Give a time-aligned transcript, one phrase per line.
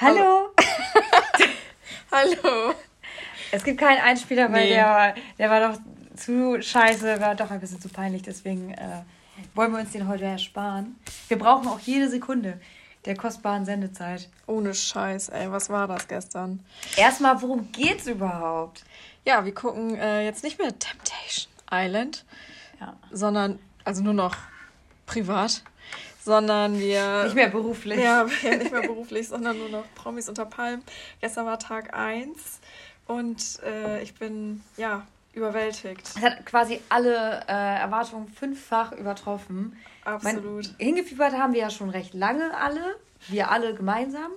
[0.00, 0.50] Hallo.
[2.12, 2.74] Hallo.
[3.52, 4.74] Es gibt keinen Einspieler, weil Nee.
[4.74, 5.80] der, der war doch
[6.16, 8.22] zu scheiße, war doch ein bisschen zu peinlich.
[8.22, 9.02] Deswegen äh,
[9.54, 10.96] wollen wir uns den heute ersparen.
[11.28, 12.60] Wir brauchen auch jede Sekunde
[13.04, 14.28] der kostbaren Sendezeit.
[14.46, 16.64] Ohne Scheiß, ey, was war das gestern?
[16.96, 18.84] Erstmal, worum geht's überhaupt?
[19.24, 22.24] Ja, wir gucken äh, jetzt nicht mehr Temptation Island,
[22.80, 22.96] Ja.
[23.10, 24.36] sondern, also nur noch
[25.06, 25.62] privat,
[26.26, 27.24] sondern wir.
[27.24, 28.00] Nicht mehr beruflich.
[28.00, 30.82] Ja, nicht mehr beruflich, sondern nur noch Promis unter Palmen.
[31.20, 32.60] Gestern war Tag 1
[33.06, 36.02] und äh, ich bin, ja, überwältigt.
[36.02, 39.76] Es hat quasi alle äh, Erwartungen fünffach übertroffen.
[40.04, 40.64] Absolut.
[40.64, 42.96] Mein, hingefiebert haben wir ja schon recht lange alle,
[43.28, 44.32] wir alle gemeinsam.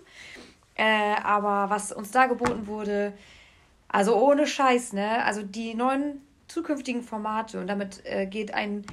[0.76, 3.14] Äh, aber was uns da geboten wurde,
[3.88, 5.26] also ohne Scheiß, ne?
[5.26, 8.86] Also die neuen zukünftigen Formate und damit äh, geht ein,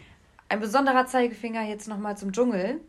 [0.48, 2.80] ein besonderer Zeigefinger jetzt nochmal zum Dschungel.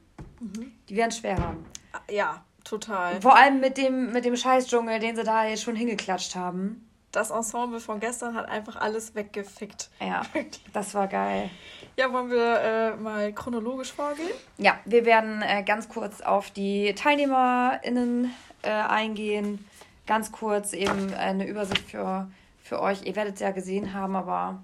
[0.89, 1.65] Die werden schwer haben.
[2.09, 3.21] Ja, total.
[3.21, 6.87] Vor allem mit dem, mit dem Scheißdschungel, den sie da jetzt schon hingeklatscht haben.
[7.11, 9.89] Das Ensemble von gestern hat einfach alles weggefickt.
[9.99, 10.21] Ja,
[10.73, 11.49] das war geil.
[11.95, 14.29] Ja, wollen wir äh, mal chronologisch vorgehen?
[14.57, 19.65] Ja, wir werden äh, ganz kurz auf die TeilnehmerInnen äh, eingehen.
[20.05, 22.29] Ganz kurz eben eine Übersicht für,
[22.61, 23.03] für euch.
[23.05, 24.61] Ihr werdet es ja gesehen haben, aber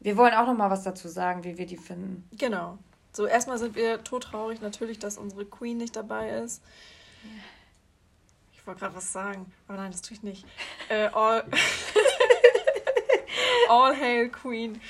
[0.00, 2.28] wir wollen auch noch mal was dazu sagen, wie wir die finden.
[2.36, 2.78] Genau.
[3.12, 6.62] So, erstmal sind wir todtraurig natürlich, dass unsere Queen nicht dabei ist.
[8.52, 10.44] Ich wollte gerade was sagen, aber nein, das tue ich nicht.
[10.88, 11.44] Äh, all,
[13.68, 14.80] all hail Queen.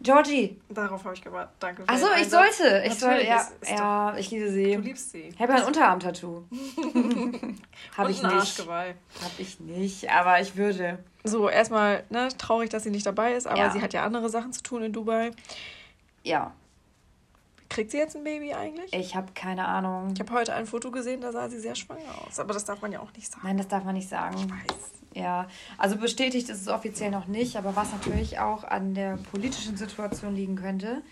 [0.00, 0.60] Georgie!
[0.68, 1.54] Darauf habe ich gewartet.
[1.60, 1.84] Danke.
[1.86, 2.58] Achso, ich Einsatz.
[2.58, 2.82] sollte.
[2.86, 4.74] Ich soll, Natürlich, ja, ja, ich liebe sie.
[4.74, 5.22] du liebst sie.
[5.22, 6.44] Ich habe ja ein Unterarm-Tattoo.
[7.96, 8.24] habe ich nicht.
[8.24, 8.94] Arschgeweih.
[9.22, 10.98] Habe ich nicht, aber ich würde.
[11.24, 13.70] So, erstmal ne, traurig, dass sie nicht dabei ist, aber Ja.
[13.70, 15.30] sie hat ja andere Sachen zu tun in Dubai.
[16.22, 16.52] Ja,
[17.70, 18.92] Kriegt sie jetzt ein Baby eigentlich?
[18.92, 20.10] ich habe keine Ahnung.
[20.14, 22.38] Ich habe heute ein Foto gesehen, da sah sie sehr schwanger aus.
[22.38, 23.40] Aber das darf man ja auch nicht sagen.
[23.44, 24.36] Nein, das darf man nicht sagen.
[25.14, 29.76] Ja, also bestätigt ist es offiziell noch nicht, aber was natürlich auch an der politischen
[29.76, 31.02] Situation liegen könnte,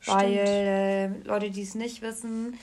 [0.00, 0.16] Stimmt.
[0.16, 2.56] weil äh, Leute, die es nicht wissen,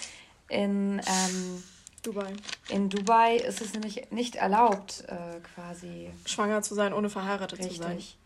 [0.48, 1.64] in, ähm,
[2.12, 2.34] Dubai.
[2.70, 7.74] in Dubai ist es nämlich nicht erlaubt, äh, quasi Schwanger zu sein, ohne verheiratet zu
[7.74, 7.98] sein.
[7.98, 8.18] richtig,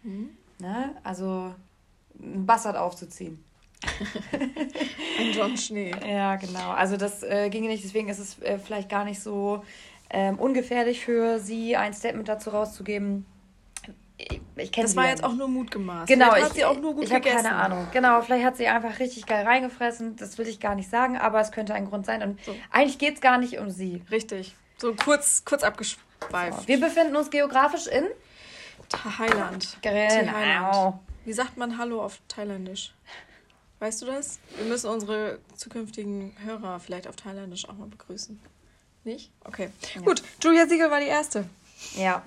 [0.60, 0.96] ne?
[1.04, 1.54] Also
[2.20, 3.44] ein Bastard aufzuziehen.
[5.20, 5.94] Ein John Schnee.
[6.08, 6.72] Ja, genau.
[6.72, 9.64] Also das äh, ginge nicht, deswegen ist es äh, vielleicht gar nicht so
[10.10, 13.26] ähm, ungefährlich für sie, ein Statement dazu rauszugeben.
[14.18, 15.30] Ich, ich kenne Das war ja jetzt nicht.
[15.30, 16.08] auch nur Mutgemaß.
[16.08, 17.44] Genau, Vielleicht ich, hat sie auch nur gut ich habe gegessen.
[17.46, 17.88] keine Ahnung.
[17.92, 20.16] Genau, vielleicht hat sie einfach richtig geil reingefressen.
[20.18, 22.22] Das will ich gar nicht sagen, aber es könnte ein Grund sein.
[22.22, 22.56] Und So.
[22.72, 24.02] eigentlich geht es gar nicht um sie.
[24.12, 24.56] Richtig.
[24.78, 26.68] So kurz, kurz abgeschweift.
[26.68, 28.06] Wir befinden uns geografisch in
[28.90, 29.78] Thailand.
[29.82, 31.00] Genau.
[31.26, 32.94] Wie sagt man Hallo auf Thailändisch?
[33.80, 34.40] Weißt du das?
[34.58, 38.40] Wir müssen unsere zukünftigen Hörer vielleicht auf Thailändisch auch mal begrüßen.
[39.06, 39.32] Nicht?
[39.44, 39.70] Okay.
[40.06, 41.46] Gut, Julia Siegel war die erste.
[41.98, 42.22] Ja.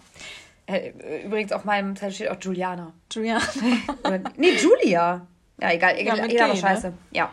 [0.66, 2.92] Äh, Übrigens auf meinem Zettel steht auch Juliana.
[3.12, 3.38] Julia.
[4.04, 5.26] Oder, nee, Julia.
[5.60, 6.92] Ja, egal, egal, Ja, mit egal G, aber scheiße.
[7.12, 7.32] Ja.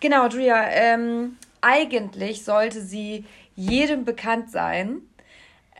[0.00, 3.24] Genau, Julia, ähm, eigentlich sollte sie
[3.56, 4.98] jedem bekannt sein,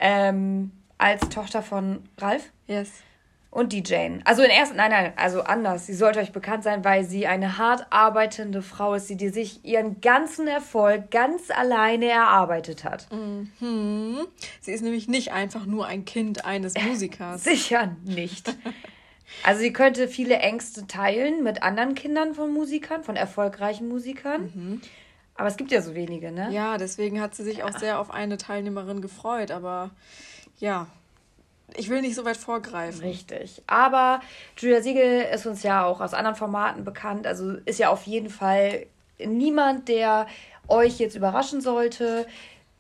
[0.00, 2.90] ähm, als Tochter von Ralf Yes.
[3.54, 4.18] Und die Jane.
[4.24, 5.86] Also in ersten, nein, nein, also anders.
[5.86, 9.64] Sie sollte euch bekannt sein, weil sie eine hart arbeitende Frau ist, die, die sich
[9.64, 13.06] ihren ganzen Erfolg ganz alleine erarbeitet hat.
[13.12, 14.26] Mhm.
[14.60, 17.44] Sie ist nämlich nicht einfach nur ein Kind eines Musikers.
[17.44, 18.52] Sicher nicht.
[19.44, 24.82] Also sie könnte viele Ängste teilen mit anderen Kindern von Musikern, von erfolgreichen Musikern.
[25.36, 26.48] Aber es gibt ja so wenige, ne?
[26.50, 29.50] Ja, deswegen hat sie sich auch sehr auf eine Teilnehmerin gefreut.
[29.50, 29.90] Aber
[30.58, 30.88] ja,
[31.76, 33.00] ich will nicht so weit vorgreifen.
[33.00, 33.62] Richtig.
[33.66, 34.20] Aber
[34.58, 37.26] Julia Siegel ist uns ja auch aus anderen Formaten bekannt.
[37.26, 38.86] Also ist ja auf jeden Fall
[39.18, 40.26] niemand, der
[40.68, 42.26] euch jetzt überraschen sollte.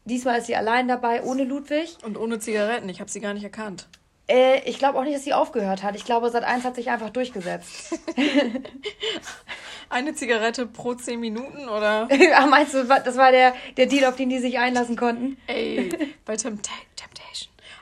[0.04, 1.96] Diesmal ist sie allein dabei, ohne Ludwig.
[2.02, 3.88] Und ohne Zigaretten, ich habe sie gar nicht erkannt.
[4.26, 5.96] Äh, ich glaube auch nicht, dass sie aufgehört hat.
[5.96, 7.98] Ich glaube, Sat 1 hat sich einfach durchgesetzt.
[9.90, 12.08] Eine Zigarette pro zehn Minuten oder?
[12.34, 15.36] Ach, meinst du, das war der, der Deal, auf den die sich einlassen konnten?
[15.46, 15.90] Ey,
[16.24, 16.93] bei Tempta Temptation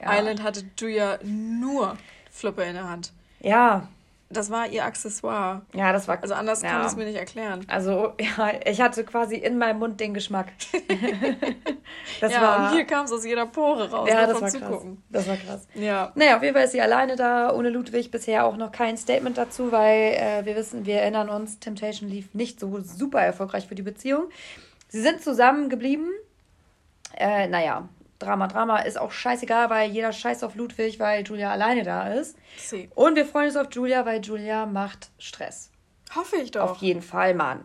[0.03, 0.19] Ja.
[0.19, 1.97] Island hatte Julia nur
[2.31, 3.13] Fluppe in der Hand.
[3.41, 3.89] Ja,
[4.31, 5.63] Das war ihr Accessoire.
[5.75, 6.23] ja, das war.
[6.23, 6.71] Also anders ja.
[6.71, 7.67] kann es mir nicht erklären.
[7.69, 10.47] Also, ja, ich hatte quasi in meinem Mund den Geschmack.
[12.21, 12.71] das ja, war.
[12.71, 14.09] und hier kam es aus jeder Pore raus.
[14.09, 14.53] ja, das war krass.
[14.53, 15.03] Zugucken.
[15.11, 15.69] Das war krass.
[15.75, 16.13] Ja.
[16.15, 18.11] Naja, auf jeden Fall ist sie alleine da, ohne Ludwig.
[18.11, 22.33] Bisher auch noch kein Statement dazu, weil äh, wir wissen, wir erinnern uns, Temptation lief
[22.33, 24.31] nicht so super erfolgreich für die Beziehung.
[24.89, 26.09] Sie sind zusammen geblieben.
[27.17, 27.89] Äh, naja,
[28.23, 32.37] Drama, Drama ist auch scheißegal, weil jeder scheißt auf Ludwig, weil Julia alleine da ist.
[32.57, 32.89] See.
[32.95, 35.71] Und wir freuen uns auf Julia, weil Julia macht Stress.
[36.15, 36.71] Hoffe ich doch.
[36.71, 37.65] Auf jeden Fall, Mann.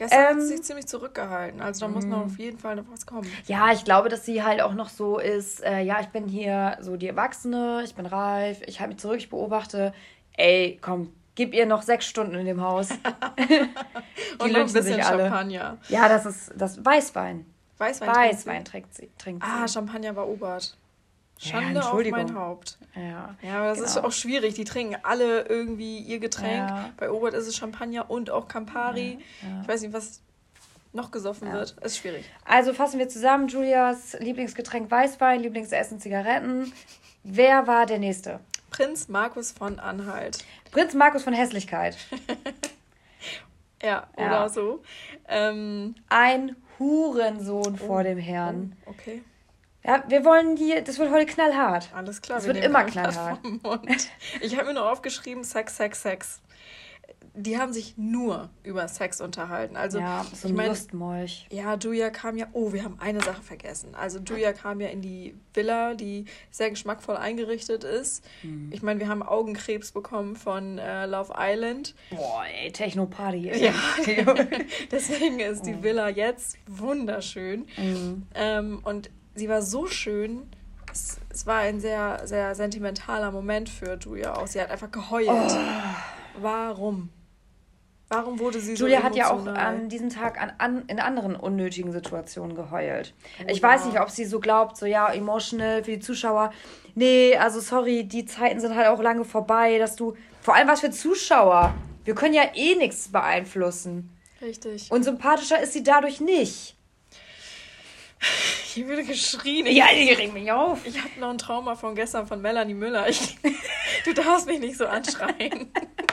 [0.00, 1.60] Gestern hat sie sich ziemlich zurückgehalten.
[1.60, 3.30] Also da muss noch auf jeden Fall noch was kommen.
[3.46, 6.78] Ja, ich glaube, dass sie halt auch noch so ist, äh, ja, ich bin hier
[6.80, 9.92] so die Erwachsene, ich bin reif, ich halte mich zurück, ich beobachte.
[10.38, 12.88] Ey, komm, gib ihr noch sechs Stunden in dem Haus.
[13.38, 15.76] die Und noch ein bisschen Champagner.
[15.90, 17.44] Ja, das ist das Weißwein.
[17.80, 19.08] Weißwein, Weißwein trinkt sie.
[19.18, 19.72] Trinkt Ah, sie.
[19.74, 20.76] Champagner war Obert.
[21.38, 22.22] Ja, Schande auf Entschuldigung.
[22.26, 22.78] mein Haupt.
[22.94, 23.34] Ja.
[23.40, 24.08] Ja, aber das ist Genau.
[24.08, 24.54] auch schwierig.
[24.54, 26.68] Die trinken alle irgendwie ihr Getränk.
[26.68, 26.90] Ja.
[26.98, 29.18] Bei Obert ist es Champagner und auch Campari.
[29.42, 29.62] Ja.
[29.62, 30.20] Ich weiß nicht, was
[30.92, 31.54] noch gesoffen Ja.
[31.54, 31.70] wird.
[31.82, 32.26] Ist schwierig.
[32.44, 36.70] Also fassen wir zusammen: Julias Lieblingsgetränk Weißwein, Lieblingsessen Zigaretten.
[37.22, 38.40] Wer war der Nächste?
[38.70, 40.44] Prinz Markus von Anhalt.
[40.72, 41.96] Prinz Markus von Hässlichkeit.
[43.82, 44.26] Ja, Ja.
[44.26, 44.82] oder so.
[45.28, 48.74] Ähm, Ein Hurensohn vor dem Herrn.
[48.86, 49.22] okay,
[49.84, 51.88] Ja, wir wollen die, das wird heute knallhart.
[51.94, 52.38] alles klar.
[52.38, 53.38] Es wir wird immer knallhart.
[54.40, 56.40] Ich habe mir nur aufgeschrieben, Sex, Sex, Sex.
[57.34, 59.76] Die haben sich nur über Sex unterhalten.
[59.76, 61.46] Also, ja, so ich meine, Lustmolch.
[61.50, 62.46] Ja, Julia kam ja.
[62.52, 63.94] Oh, wir haben eine Sache vergessen.
[63.94, 68.24] Also Julia kam ja in die Villa, die sehr geschmackvoll eingerichtet ist.
[68.42, 68.70] Hm.
[68.72, 71.94] Ich meine, wir haben Augenkrebs bekommen von äh, Love Island.
[72.10, 73.50] Boah, ey, Techno-Party.
[73.60, 73.74] Ja.
[74.90, 77.66] Deswegen ist die Villa jetzt wunderschön.
[77.76, 78.26] Mhm.
[78.34, 80.48] Ähm, und sie war so schön.
[80.90, 84.46] Es, es war ein sehr, sehr sentimentaler Moment für Julia auch.
[84.46, 85.28] Sie hat einfach geheult.
[85.28, 85.48] Oh.
[86.40, 87.10] Warum?
[88.12, 91.36] Warum wurde sie Julia so hat ja auch an diesem Tag an, an, in anderen
[91.36, 93.14] unnötigen Situationen geheult.
[93.38, 93.86] Oh ich weiß ja.
[93.86, 96.52] nicht, ob sie so glaubt, so ja, emotional für die Zuschauer.
[96.96, 100.16] Nee, also sorry, die Zeiten sind halt auch lange vorbei, dass du.
[100.40, 101.72] Vor allem was für Zuschauer.
[102.04, 104.10] Wir können ja eh nichts beeinflussen.
[104.42, 104.90] Richtig.
[104.90, 106.74] Und sympathischer ist sie dadurch nicht.
[108.64, 109.66] Hier würde geschrien.
[109.66, 110.84] Ja, die regt mich auf.
[110.84, 113.08] Ich habe noch ein Trauma von gestern von Melanie Müller.
[113.08, 113.38] Ich,
[114.04, 115.72] du darfst mich nicht so anschreien.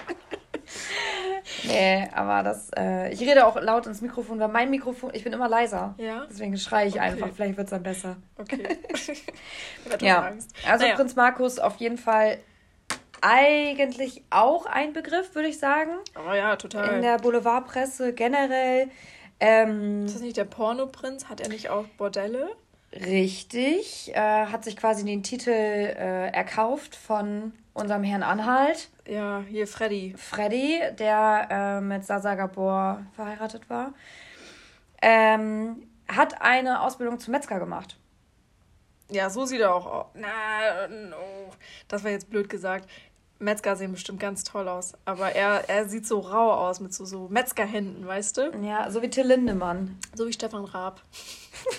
[1.67, 2.69] Nee, aber das.
[2.77, 5.11] Äh, ich rede auch laut ins Mikrofon, weil mein Mikrofon.
[5.13, 5.95] Ich bin immer leiser.
[5.97, 6.25] Ja?
[6.29, 7.03] Deswegen schreie ich Okay.
[7.03, 7.29] einfach.
[7.35, 8.17] Vielleicht wird es dann besser.
[8.37, 8.63] Okay.
[10.01, 10.21] Ja.
[10.23, 10.53] Angst.
[10.67, 10.95] Also Naja.
[10.95, 12.37] Prinz Markus auf jeden Fall
[13.21, 15.91] eigentlich auch ein Begriff, würde ich sagen.
[16.15, 16.95] Oh ja, total.
[16.95, 18.89] In der Boulevardpresse generell.
[19.39, 21.29] Ähm, ist das nicht der Pornoprinz?
[21.29, 22.49] Hat er nicht auch Bordelle?
[22.93, 24.11] richtig.
[24.15, 28.89] Äh, hat sich quasi den Titel äh, erkauft von unserem Herrn Anhalt.
[29.07, 30.15] Ja, hier Freddy.
[30.17, 33.93] Freddy, der äh, mit Sasa Gabor verheiratet war.
[35.01, 37.97] Ähm, hat eine Ausbildung zum Metzger gemacht.
[39.09, 40.05] Ja, so sieht er auch aus.
[40.15, 41.53] Na, no.
[41.87, 42.89] Das war jetzt blöd gesagt.
[43.39, 44.93] Metzger sehen bestimmt ganz toll aus.
[45.05, 48.51] Aber er, er sieht so rau aus mit so, so Metzgerhänden, weißt du?
[48.63, 49.99] Ja, so wie Till Lindemann.
[50.15, 51.01] So wie Stefan Raab.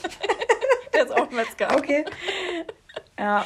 [0.94, 1.76] Der ist auch Metzger.
[1.76, 2.04] Okay.
[3.18, 3.44] Ja.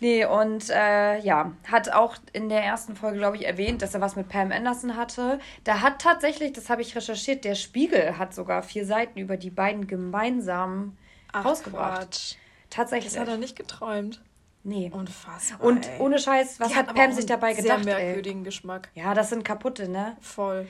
[0.00, 4.00] Nee, und äh, ja, hat auch in der ersten Folge, glaube ich, erwähnt, dass er
[4.00, 5.38] was mit Pam Anderson hatte.
[5.64, 9.50] Da hat tatsächlich, das habe ich recherchiert, der Spiegel hat sogar vier Seiten über die
[9.50, 10.96] beiden gemeinsam
[11.32, 12.00] Ach, rausgebracht.
[12.00, 12.34] Quatsch.
[12.70, 13.12] Tatsächlich.
[13.12, 14.22] Das hat er nicht geträumt.
[14.62, 14.90] Nee.
[14.92, 15.60] Unfassbar.
[15.66, 16.00] Und ey.
[16.00, 17.84] ohne Scheiß, was Die hat Pam sich dabei gedacht?
[17.84, 18.04] Sehr Ey?
[18.04, 18.90] merkwürdigen Geschmack.
[18.94, 20.16] Ja, das sind kaputte, ne?
[20.20, 20.66] Voll.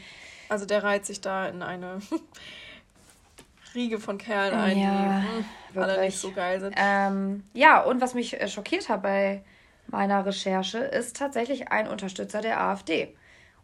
[0.49, 2.01] Also der reiht sich da in eine
[3.75, 5.23] Riege von Kerlen ein, Ja,
[5.71, 6.75] die hm, alle nicht so geil sind.
[6.77, 9.43] Ähm, ja, und was mich äh, schockiert hat bei
[9.87, 13.15] meiner Recherche, ist tatsächlich ein Unterstützer der AfD.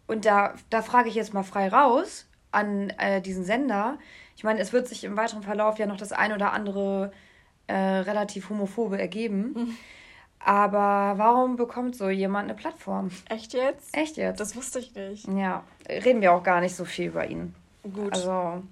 [0.06, 3.98] Und da, da frage ich jetzt mal frei raus an äh, diesen Sender.
[4.36, 7.12] Ich meine, es wird sich im weiteren Verlauf ja noch das ein oder andere
[7.66, 9.76] äh, relativ homophobe ergeben.
[10.38, 13.10] Aber warum bekommt so jemand eine Plattform?
[13.28, 13.96] Echt jetzt?
[13.96, 14.38] Echt jetzt?
[14.38, 15.26] Das wusste ich nicht.
[15.26, 17.52] ja, reden wir auch gar nicht so viel über ihn.
[17.82, 18.12] Gut.
[18.12, 18.62] Also,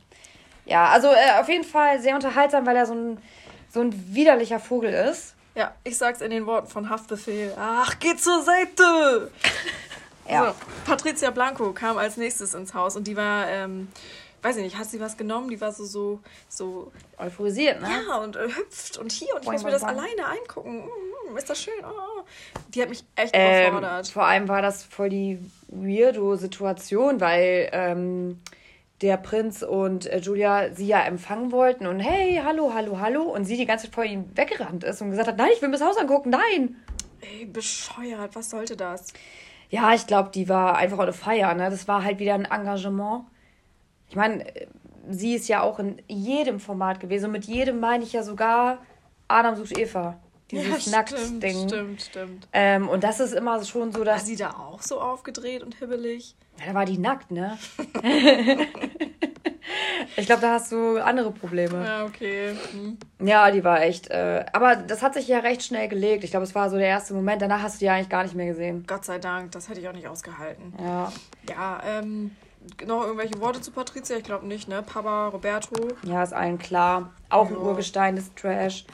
[0.67, 3.19] ja, also äh, auf jeden Fall sehr unterhaltsam, weil er so ein,
[3.73, 5.35] so ein widerlicher Vogel ist.
[5.55, 7.53] ja, ich sag's in den Worten von Haftbefehl.
[7.59, 9.31] Ach, geh zur Seite!
[10.27, 10.47] Ja.
[10.47, 10.55] So,
[10.87, 13.89] Patricia Blanco kam als nächstes ins Haus und die war, ähm,
[14.41, 15.51] weiß ich nicht, hat sie was genommen?
[15.51, 17.89] Die war so, so, so, Euphorisiert, ne?
[18.09, 19.99] ja, und äh, hüpft und hier und ich Boing, muss mir boing, das boing.
[19.99, 20.85] alleine angucken.
[21.31, 21.75] Mm, ist das schön?
[21.85, 22.23] Oh.
[22.69, 24.09] Die hat mich echt Ähm, überfordert.
[24.09, 28.41] vor allem war das voll die weirdo-Situation, weil ähm,
[29.01, 33.45] der Prinz und äh, Julia sie ja empfangen wollten und hey, hallo, hallo, hallo und
[33.45, 35.79] sie die ganze Zeit vor ihm weggerannt ist und gesagt hat, nein, ich will mir
[35.79, 36.77] das Haus angucken, nein.
[37.21, 39.13] Ey, bescheuert, was sollte das?
[39.71, 41.71] Ja, ich glaube, die war einfach eine Feier, ne?
[41.71, 43.25] Das war halt wieder ein Engagement.
[44.09, 44.67] Ich meine, äh,
[45.11, 48.79] sie ist ja auch in jedem Format gewesen und mit jedem meine ich ja sogar
[49.27, 50.21] Adam sucht Eva.
[50.51, 51.69] Dieses stimmt, Nackt-Ding.
[51.69, 52.49] Stimmt, stimmt.
[52.53, 55.75] Ähm, und das ist immer schon so, War dass sie da auch so aufgedreht und
[55.77, 56.37] hibbelig?
[56.59, 57.59] Ja, da war die nackt, ne?
[60.17, 61.85] ich glaube, da hast du andere Probleme.
[61.85, 62.55] Ja, okay.
[62.73, 62.99] Hm.
[63.27, 64.11] Ja, die war echt.
[64.11, 66.25] Äh, aber das hat sich ja recht schnell gelegt.
[66.25, 67.43] Ich glaube, es war so der erste Moment.
[67.43, 68.85] Danach hast du die eigentlich gar nicht mehr gesehen.
[68.87, 70.75] Gott sei Dank, das hätte ich auch nicht ausgehalten.
[70.79, 71.13] Ja.
[71.49, 72.37] Ja, ähm,
[72.87, 74.17] noch irgendwelche Worte zu Patricia?
[74.17, 74.83] Ich glaube nicht, ne?
[74.83, 75.89] Papa, Roberto.
[76.05, 77.11] Ja, ist allen klar.
[77.31, 77.61] Auch ein Ja.
[77.61, 78.85] Urgestein des Trash.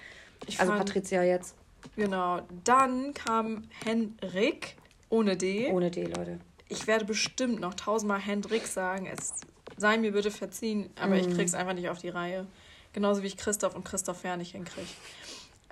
[0.47, 1.55] Ich also fand- Patricia jetzt.
[1.97, 2.41] Genau.
[2.65, 4.77] Dann kam Henrik
[5.09, 5.71] ohne D.
[5.73, 6.39] Ohne D, Leute.
[6.69, 9.07] Ich werde bestimmt noch tausendmal Hendrik sagen.
[9.07, 9.33] Es
[9.77, 11.35] sei mir bitte verziehen, aber ich Mhm.
[11.37, 12.47] krieg's einfach nicht auf die Reihe.
[12.93, 14.87] Genauso wie ich Christoph und Christoph Fair nicht hinkriege.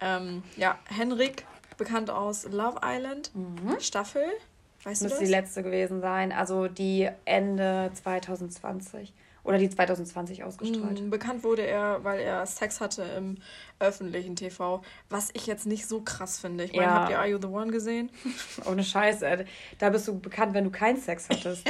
[0.00, 1.44] Ähm, ja, Henrik,
[1.76, 3.30] bekannt aus Love Island,
[3.80, 4.24] Staffel.
[4.84, 6.32] Weißt du Müsste die letzte gewesen sein.
[6.32, 9.12] Also die Ende 2020.
[9.48, 11.00] Oder die 2020 ausgestrahlt.
[11.02, 13.38] Mm, Bekannt wurde er, weil er Sex hatte im
[13.80, 16.64] öffentlichen TV, was ich jetzt nicht so krass finde.
[16.64, 16.94] Ich meine, Ja.
[16.94, 18.10] habt ihr Are You the One gesehen?
[18.66, 19.46] Ohne Scheiß, ey.
[19.78, 21.66] Da bist du bekannt, wenn du keinen Sex hattest.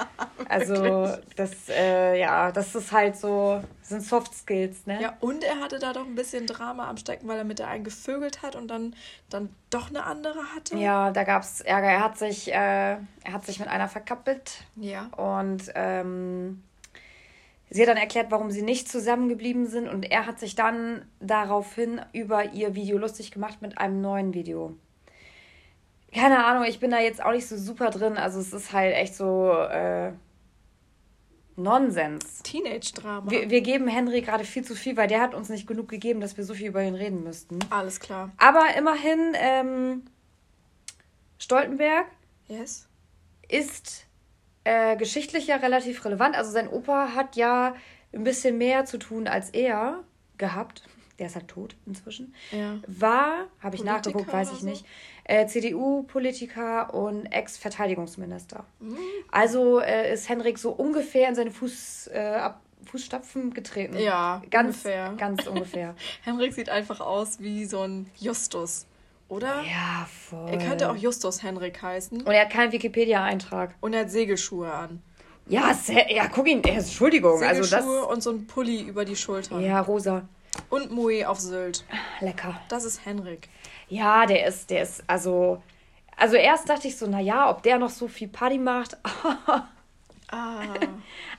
[0.48, 5.00] also, das, äh, ja, das ist halt so, das sind Soft Skills, ne?
[5.02, 7.68] Ja, und er hatte da doch ein bisschen Drama am Stecken, weil er mit der
[7.68, 8.94] einen gevögelt hat und dann,
[9.30, 10.76] dann doch eine andere hatte.
[10.76, 11.88] Ja, da gab es Ärger.
[11.88, 15.06] Er hat sich, äh, er hat sich mit einer verkappelt Ja.
[15.16, 16.62] und ähm,
[17.70, 22.00] sie hat dann erklärt, warum sie nicht zusammengeblieben sind und er hat sich dann daraufhin
[22.12, 24.76] über ihr Video lustig gemacht mit einem neuen Video.
[26.14, 28.16] Keine Ahnung, ich bin da jetzt auch nicht so super drin.
[28.16, 30.12] Also es ist halt echt so äh,
[31.56, 32.42] Nonsens.
[32.42, 33.30] Teenage-Drama.
[33.30, 36.20] Wir, wir geben Henry gerade viel zu viel, weil der hat uns nicht genug gegeben,
[36.20, 37.58] dass wir so viel über ihn reden müssten.
[37.70, 38.30] Alles klar.
[38.38, 40.02] Aber immerhin, ähm,
[41.38, 42.06] Stoltenberg
[42.48, 42.88] Yes.
[43.48, 44.05] ist
[44.66, 46.34] äh, geschichtlich ja relativ relevant.
[46.34, 47.76] Also sein Opa hat ja
[48.12, 50.02] ein bisschen mehr zu tun als er
[50.38, 50.82] gehabt.
[51.20, 52.34] Der ist halt tot inzwischen.
[52.50, 52.78] Ja.
[52.86, 54.66] War, habe ich nachgeguckt, weiß ich so?
[54.66, 54.84] nicht,
[55.24, 58.64] äh, CDU-Politiker und Ex-Verteidigungsminister.
[58.80, 58.98] Mhm.
[59.30, 62.50] Also äh, ist Henrik so ungefähr in seine Fuß, äh,
[62.86, 63.96] Fußstapfen getreten.
[63.96, 65.14] Ja, ganz, ungefähr.
[65.16, 65.94] ganz ungefähr.
[66.22, 68.86] Henrik sieht einfach aus wie so ein Justus,
[69.28, 69.62] oder?
[69.62, 70.48] ja, voll.
[70.50, 72.22] Er könnte auch Justus Henrik heißen.
[72.22, 73.74] Und er hat keinen Wikipedia-Eintrag.
[73.80, 75.02] Und er hat Segelschuhe an.
[75.48, 77.42] Ja, sehr, ja, guck ihn, er ist Entschuldigung.
[77.42, 78.06] Also Segelschuhe das.
[78.08, 79.62] und so ein Pulli über die Schultern.
[79.62, 80.28] Ja, rosa.
[80.70, 81.84] Und Mui auf Sylt.
[82.20, 82.60] Lecker.
[82.68, 83.48] Das ist Henrik.
[83.88, 85.62] Ja, der ist, der ist, also.
[86.16, 88.96] Also erst dachte ich so, naja, ob der noch so viel Party macht.
[90.30, 90.58] Ah.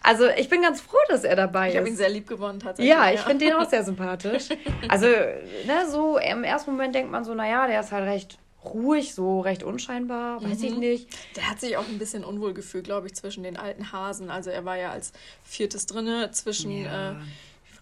[0.01, 1.97] Also ich bin ganz froh, dass er dabei Ich habe ihn ist.
[1.99, 2.93] sehr lieb gewonnen tatsächlich.
[2.95, 4.49] Ja, ich finde den auch sehr sympathisch.
[4.89, 9.13] Also, ne, so im ersten Moment denkt man so, naja, der ist halt recht ruhig,
[9.13, 11.09] so recht unscheinbar, weiß ich nicht.
[11.35, 14.29] Der hat sich auch ein bisschen unwohl gefühlt, glaube ich, zwischen den alten Hasen.
[14.29, 15.13] Also er war ja als
[15.43, 17.11] viertes drinne zwischen Ja.
[17.11, 17.15] äh,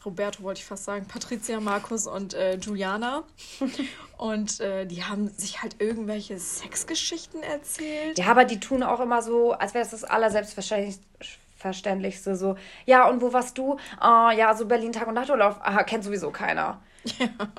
[0.06, 3.24] Roberto wollte ich fast sagen, Patricia, Markus und äh, Juliana.
[4.18, 8.18] und äh, die haben sich halt irgendwelche Sexgeschichten erzählt.
[8.18, 12.36] Ja, aber die tun auch immer so, als wäre es das Allerselbstverständlichste.
[12.36, 13.78] So, ja, und wo warst du?
[14.00, 15.60] Ah, ja, so Berlin Tag und Nachturlaub.
[15.62, 16.82] Aha, kennt sowieso keiner.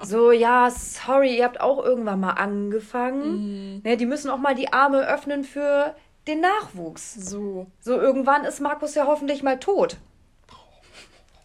[0.03, 3.81] So, ja, sorry, ihr habt auch irgendwann mal angefangen.
[3.83, 5.95] Ne, die müssen auch mal die Arme öffnen für
[6.27, 7.15] den Nachwuchs.
[7.15, 7.67] So.
[7.81, 9.97] So, irgendwann ist Markus ja hoffentlich mal tot.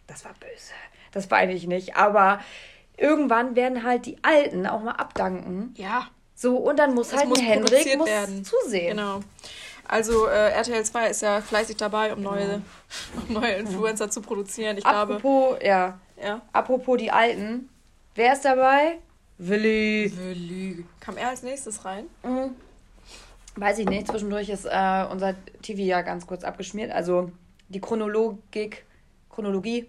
[0.07, 0.73] Das war böse.
[1.11, 1.95] Das meine ich nicht.
[1.95, 2.39] Aber
[2.97, 5.73] irgendwann werden halt die Alten auch mal abdanken.
[5.77, 6.07] Ja.
[6.35, 8.43] So, und dann muss Es halt muss ein Henrik muss werden.
[8.43, 8.97] zusehen.
[8.97, 9.19] Genau.
[9.87, 12.61] Also äh, RTL 2 ist ja fleißig dabei, um neue,
[13.27, 14.77] um neue Influencer zu produzieren.
[14.77, 16.41] Ich glaube, Apropos, ja, ja.
[16.53, 17.69] apropos die Alten.
[18.15, 18.99] Wer ist dabei?
[19.37, 20.11] Willi.
[20.15, 20.85] Willi.
[20.99, 22.05] Kam er als nächstes rein?
[22.23, 22.55] Mhm.
[23.55, 24.07] Weiß ich nicht.
[24.07, 26.91] Zwischendurch ist äh, unser TV ja ganz kurz abgeschmiert.
[26.91, 27.31] Also
[27.67, 28.85] die Chronologik,
[29.29, 29.87] Chronologie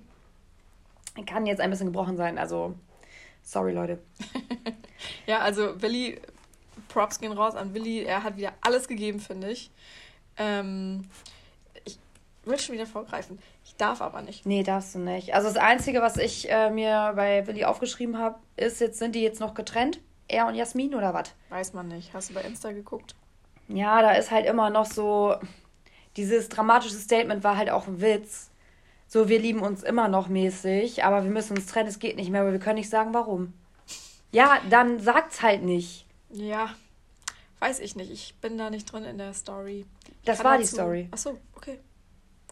[1.26, 2.38] kann jetzt ein bisschen gebrochen sein.
[2.38, 2.74] Also,
[3.42, 3.98] sorry, Leute.
[5.26, 6.20] Ja, also Willi,
[6.88, 8.02] Props gehen raus an Willi.
[8.02, 9.70] Er hat wieder alles gegeben, finde ich.
[10.36, 11.08] Ähm,
[11.84, 11.98] ich
[12.44, 13.38] will schon wieder vorgreifen.
[13.64, 14.46] Ich darf aber nicht.
[14.46, 15.34] Nee, darfst du nicht.
[15.34, 19.22] Also das Einzige, was ich äh, mir bei Willi aufgeschrieben habe, ist, jetzt sind die
[19.22, 20.00] jetzt noch getrennt?
[20.28, 21.34] Er und Jasmin oder was?
[21.50, 22.14] Weiß man nicht.
[22.14, 23.14] Hast du bei Insta geguckt?
[23.68, 25.36] Ja, da ist halt immer noch so,
[26.16, 28.50] dieses dramatische Statement war halt auch ein Witz.
[29.12, 32.30] So, wir lieben uns immer noch mäßig, aber wir müssen uns trennen, es geht nicht
[32.30, 33.52] mehr, aber wir können nicht sagen, warum.
[34.30, 36.06] Ja, dann sagt's halt nicht.
[36.30, 36.70] Ja,
[37.58, 38.10] weiß ich nicht.
[38.10, 39.84] Ich bin da nicht drin in der Story.
[40.24, 41.08] Das kann war die dazu- Story.
[41.10, 41.78] Ach so, okay.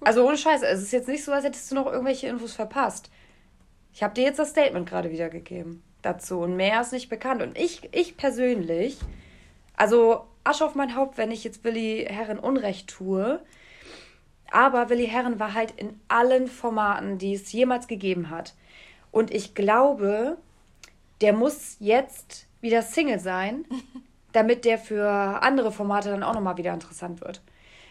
[0.03, 3.11] Also ohne Scheiße, es ist jetzt nicht so, als hättest du noch irgendwelche Infos verpasst.
[3.95, 7.41] Ich habe dir jetzt das Statement gerade wiedergegeben dazu und mehr ist nicht bekannt.
[7.41, 8.99] Und ich, ich persönlich,
[9.79, 13.41] also Asche auf mein Haupt, wenn ich jetzt Willi Herren Unrecht tue,
[14.51, 18.55] aber Willi Herren war halt in allen Formaten, die es jemals gegeben hat.
[19.11, 20.39] Und ich glaube,
[21.21, 23.65] der muss jetzt wieder Single sein,
[24.33, 25.09] damit der für
[25.43, 27.43] andere Formate dann auch nochmal wieder interessant wird.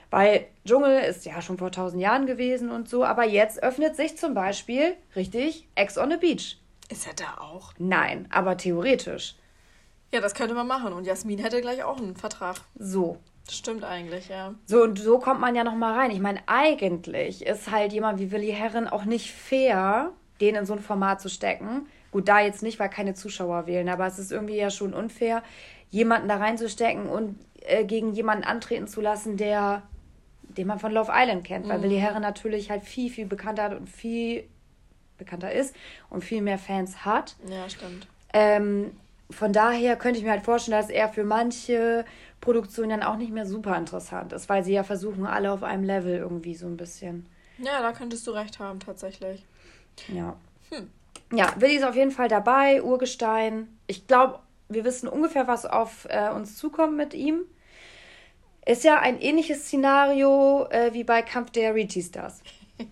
[0.09, 4.17] Weil Dschungel ist ja schon vor tausend Jahren gewesen und so, aber jetzt öffnet sich
[4.17, 6.57] zum Beispiel, richtig, Ex on the Beach.
[6.89, 7.73] Ist er da auch?
[7.77, 9.35] Nein, aber theoretisch.
[10.11, 10.93] Ja, das könnte man machen.
[10.93, 12.61] Und Jasmin hätte gleich auch einen Vertrag.
[12.75, 13.17] So.
[13.49, 14.53] Stimmt eigentlich, ja.
[14.65, 16.11] So, und so kommt man ja noch mal rein.
[16.11, 20.73] Ich meine, eigentlich ist halt jemand wie Willi Herren auch nicht fair, den in so
[20.73, 21.87] ein Format zu stecken.
[22.11, 25.43] Gut, da jetzt nicht, weil keine Zuschauer wählen, aber es ist irgendwie ja schon unfair,
[25.89, 29.83] jemanden da reinzustecken und äh, gegen jemanden antreten zu lassen, der
[30.57, 31.83] den man von Love Island kennt, weil Mhm.
[31.83, 34.45] Willi Herren natürlich halt viel, viel bekannter hat und viel
[35.17, 35.75] bekannter ist
[36.09, 37.35] und viel mehr Fans hat.
[37.47, 38.07] Ja, stimmt.
[38.33, 38.91] Ähm,
[39.29, 42.03] von daher könnte ich mir halt vorstellen, dass er für manche
[42.41, 45.83] Produktionen dann auch nicht mehr super interessant ist, weil sie ja versuchen, alle auf einem
[45.83, 47.25] Level irgendwie so ein bisschen.
[47.57, 49.45] Ja, da könntest du recht haben, tatsächlich.
[50.07, 50.35] Ja.
[50.71, 50.89] Hm.
[51.33, 53.67] Ja, Willi ist auf jeden Fall dabei, Urgestein.
[53.87, 57.41] Ich glaube, wir wissen ungefähr, was auf äh, uns zukommt mit ihm.
[58.65, 62.41] Ist ja ein ähnliches Szenario äh, wie bei Kampf der Reality Stars.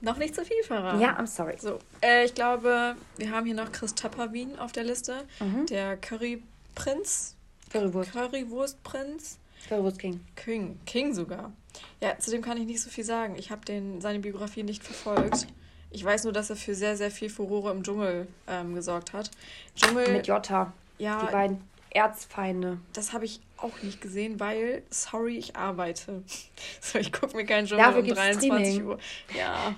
[0.00, 1.00] Noch nicht zu viel verraten.
[1.00, 1.56] Ja, I'm sorry.
[1.58, 5.24] So, äh, ich glaube, wir haben hier noch Chris Tapperwien auf der Liste.
[5.40, 5.64] Mhm.
[5.66, 7.36] Der Curryprinz.
[7.70, 8.12] Currywurst.
[8.12, 9.38] Currywurstprinz.
[9.68, 10.20] Currywurst King.
[10.36, 10.78] King.
[10.86, 11.52] King sogar.
[12.00, 13.34] Ja, zu dem kann ich nicht so viel sagen.
[13.36, 13.62] Ich habe
[14.00, 15.46] seine Biografie nicht verfolgt.
[15.90, 19.30] Ich weiß nur, dass er für sehr, sehr viel Furore im Dschungel ähm, gesorgt hat.
[19.76, 20.72] Dschungel, Mit Jota.
[20.98, 22.78] ja, Die beiden Erzfeinde.
[22.92, 26.22] das habe ich auch nicht gesehen, weil, sorry, ich arbeite.
[26.80, 28.86] So, ich gucke mir keinen Dschungel Dafür um gibt's 23 Streaming.
[28.86, 28.98] Uhr.
[29.38, 29.74] Ja,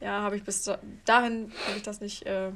[0.00, 2.50] ja, habe ich bis da, dahin habe ich das nicht äh,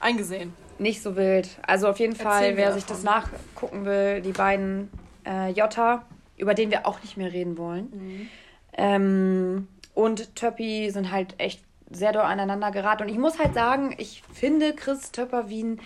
[0.00, 0.52] eingesehen.
[0.78, 1.48] Nicht so wild.
[1.66, 3.04] Also auf jeden Fall, Erzähl mir wer sich davon.
[3.04, 4.90] das nachgucken will, die beiden
[5.26, 8.28] äh, Jota, über den wir auch nicht mehr reden wollen.
[8.76, 13.04] Ähm, und Töppi sind halt echt sehr doll aneinander geraten.
[13.04, 15.80] Und ich muss halt sagen, ich finde Chris Töpper-Wien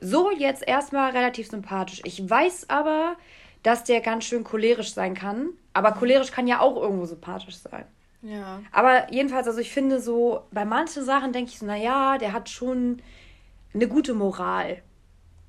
[0.00, 2.02] so jetzt erstmal relativ sympathisch.
[2.04, 3.16] Ich weiß aber,
[3.62, 5.48] dass der ganz schön cholerisch sein kann.
[5.72, 7.84] Aber cholerisch kann ja auch irgendwo sympathisch sein.
[8.24, 8.62] Ja.
[8.72, 12.48] Aber jedenfalls, also ich finde so, bei manchen Sachen denke ich so, naja, der hat
[12.48, 13.02] schon
[13.74, 14.82] eine gute Moral.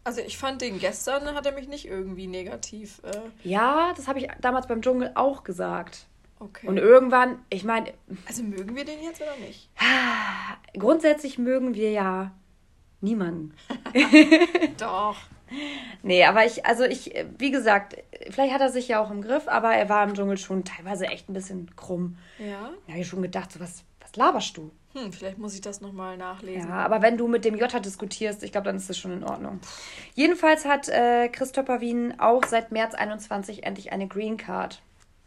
[0.03, 3.01] Also ich fand den gestern, hat er mich nicht irgendwie negativ.
[3.03, 6.05] Äh, Ja, das habe ich damals beim Dschungel auch gesagt.
[6.39, 6.67] okay.
[6.67, 7.93] Und irgendwann, ich meine,
[8.27, 9.69] also mögen wir den jetzt oder nicht?
[10.77, 12.31] grundsätzlich mögen wir ja
[13.01, 13.55] niemanden.
[14.77, 15.17] Doch.
[16.03, 17.97] Nee, aber ich, also ich, wie gesagt,
[18.29, 21.07] vielleicht hat er sich ja auch im Griff, aber er war im Dschungel schon teilweise
[21.07, 22.17] echt ein bisschen krumm.
[22.39, 22.71] Ja.
[22.85, 24.71] Da habe ich schon gedacht, so was, was laberst du?
[24.93, 26.69] Hm, vielleicht muss ich das nochmal nachlesen.
[26.69, 29.23] Ja, aber wenn du mit dem Jota diskutierst, ich glaube, dann ist das schon in
[29.23, 29.59] Ordnung.
[30.13, 34.81] Jedenfalls hat äh, Christopher Wien auch seit März 21 endlich eine Green Card.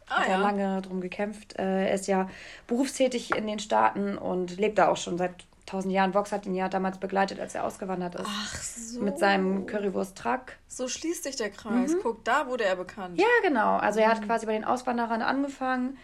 [0.07, 0.41] Ah, hat er ja.
[0.41, 1.59] lange drum gekämpft.
[1.59, 2.29] Äh, er ist ja
[2.65, 5.35] berufstätig in den Staaten und lebt da auch schon seit
[5.69, 6.13] tausend Jahren.
[6.13, 8.27] Vox hat ihn ja damals begleitet, als er ausgewandert ist.
[8.27, 9.01] Ach so.
[9.01, 10.53] Mit seinem Currywurst-Truck.
[10.67, 11.95] So schließt sich der Kreis.
[12.01, 13.15] Guck, da wurde er bekannt.
[13.15, 13.19] Mhm.
[13.19, 13.77] Ja, genau.
[13.77, 15.97] Also er hat quasi bei den Auswanderern angefangen.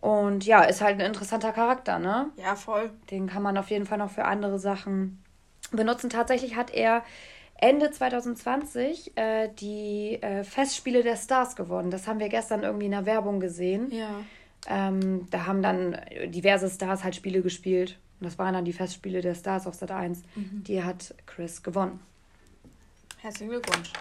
[0.00, 2.30] Und ja, ist halt ein interessanter Charakter, ne?
[2.36, 2.90] Ja, voll.
[3.10, 5.22] Den kann man auf jeden Fall noch für andere Sachen
[5.72, 6.10] benutzen.
[6.10, 7.02] Tatsächlich hat er
[7.56, 11.90] Ende 2020 äh, die äh, Festspiele der Stars gewonnen.
[11.90, 13.90] Das haben wir gestern irgendwie in der Werbung gesehen.
[13.90, 14.10] Ja.
[14.66, 17.98] Ähm, da haben dann diverse Stars halt Spiele gespielt.
[18.20, 20.22] Und das waren dann die Festspiele der Stars auf Sat 1.
[20.34, 22.00] Die hat Chris gewonnen.
[23.18, 23.92] Herzlichen Glückwunsch.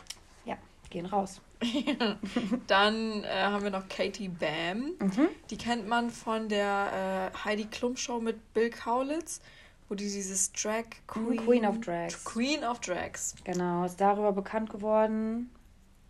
[0.46, 0.58] Ja,
[0.90, 1.42] gehen raus.
[2.68, 4.96] Dann äh, haben wir noch Katie Bam.
[5.00, 5.30] Mhm.
[5.50, 9.42] Die kennt man von der äh, Heidi Klum Show mit Bill Kaulitz,
[9.88, 12.24] wo die dieses Drag Queen, Queen of Drags.
[12.26, 13.36] Queen of Drags.
[13.44, 15.50] Genau, ist darüber bekannt geworden.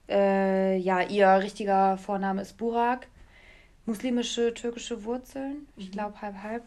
[0.09, 3.07] Äh, ja, ihr richtiger Vorname ist Burak.
[3.85, 5.67] Muslimische, türkische Wurzeln.
[5.77, 6.63] Ich glaube halb, halb.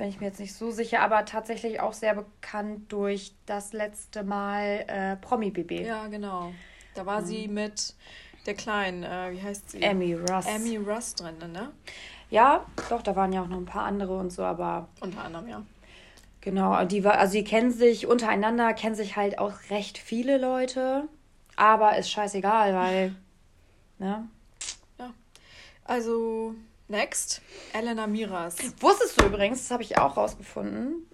[0.00, 4.22] Bin ich mir jetzt nicht so sicher, aber tatsächlich auch sehr bekannt durch das letzte
[4.22, 5.72] Mal äh, Promi-BB.
[5.82, 6.54] Ja, genau.
[6.94, 7.94] Da war sie mit
[8.46, 9.76] der Kleinen, äh, wie heißt sie?
[9.76, 9.82] Mhm.
[9.82, 10.46] Emmy Russ.
[10.46, 11.70] Emmy Russ drin, ne?
[12.30, 15.48] Ja, doch, da waren ja auch noch ein paar andere und so, aber Unter anderem,
[15.48, 15.62] ja.
[16.40, 21.08] genau, die war, also die kennen sich untereinander, kennen sich halt auch recht viele Leute,
[21.56, 23.14] aber ist scheißegal, weil,
[23.98, 24.26] ne?
[25.84, 26.54] Also,
[26.90, 27.40] next,
[27.72, 28.56] Elena Miras.
[28.80, 31.06] Wusstest du übrigens, das habe ich auch rausgefunden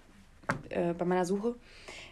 [0.69, 1.55] äh, bei meiner Suche,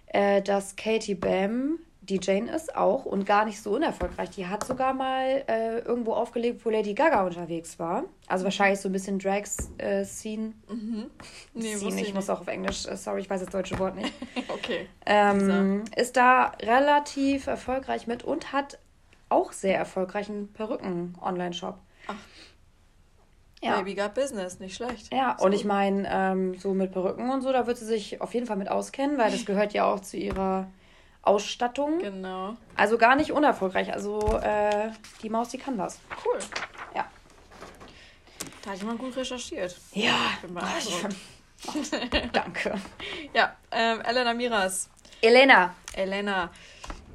[0.08, 4.30] äh, dass Katie Bam die Jane ist auch und gar nicht so unerfolgreich.
[4.32, 8.04] Die hat sogar mal äh, irgendwo aufgelegt, wo Lady Gaga unterwegs war.
[8.28, 10.54] Also wahrscheinlich so ein bisschen Drags-Scene.
[10.70, 11.10] Mhm.
[11.54, 13.96] Nee, Scene, ich ich muss auch auf Englisch, äh, sorry, ich weiß das deutsche Wort
[13.96, 14.14] nicht.
[14.48, 14.88] Okay.
[15.06, 18.80] Ähm, ist da relativ erfolgreich mit und hat
[19.30, 21.78] auch sehr erfolgreichen Perücken-Online-Shop.
[22.08, 22.16] Ach.
[23.66, 23.78] Ja.
[23.78, 25.12] Baby got business, nicht schlecht.
[25.12, 28.22] Ja, Ist und ich meine, ähm, so mit Perücken und so, da wird sie sich
[28.22, 30.68] auf jeden Fall mit auskennen, weil das gehört ja auch zu ihrer
[31.24, 31.98] Ausstattung.
[32.00, 32.56] Genau.
[32.76, 33.92] Also gar nicht unerfolgreich.
[33.92, 34.92] Also äh,
[35.24, 36.00] die Maus, die kann was.
[36.24, 36.38] Cool.
[36.94, 37.06] Ja.
[38.64, 39.76] Da hat jemand gut recherchiert.
[39.94, 41.16] Ja, Ich bin beeindruckt.
[42.34, 42.76] danke.
[43.34, 44.90] Ja, ähm, Elena Miras.
[45.22, 45.74] Elena.
[45.94, 46.52] Elena,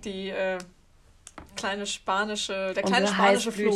[0.02, 0.58] die äh,
[1.54, 3.70] kleine spanische, der kleine Unsere spanische Flo.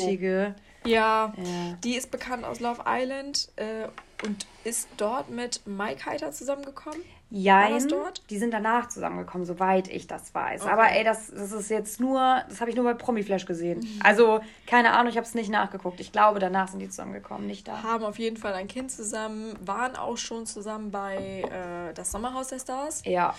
[0.87, 3.89] Ja, ja, die ist bekannt aus Love Island äh,
[4.25, 7.01] und ist dort mit Mike Heiter zusammengekommen.
[7.31, 7.89] Jein,
[8.31, 10.63] die sind danach zusammengekommen, soweit ich das weiß.
[10.63, 10.71] Okay.
[10.71, 13.81] Aber ey, das, das ist jetzt nur, das habe ich nur bei Promiflash gesehen.
[13.81, 14.01] Mhm.
[14.05, 15.99] Also, keine Ahnung, ich habe es nicht nachgeguckt.
[15.99, 17.83] Ich glaube, danach sind die zusammengekommen, nicht da.
[17.83, 22.49] Haben auf jeden Fall ein Kind zusammen, waren auch schon zusammen bei äh, Das Sommerhaus
[22.49, 23.03] der Stars.
[23.05, 23.35] Ja.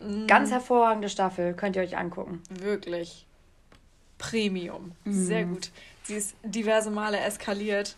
[0.00, 0.26] Mhm.
[0.26, 2.42] Ganz hervorragende Staffel, könnt ihr euch angucken.
[2.50, 3.26] Wirklich.
[4.18, 4.92] Premium.
[5.04, 5.12] Mhm.
[5.12, 5.70] Sehr gut.
[6.08, 7.96] Sie ist diverse Male eskaliert.